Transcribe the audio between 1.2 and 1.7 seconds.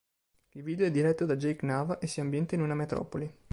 da Jake